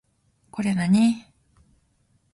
[0.49, 1.25] これ何